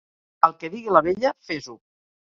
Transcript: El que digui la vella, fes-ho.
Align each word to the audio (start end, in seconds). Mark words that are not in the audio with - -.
El 0.47 0.55
que 0.63 0.71
digui 0.75 0.95
la 0.97 1.03
vella, 1.09 1.35
fes-ho. 1.51 1.77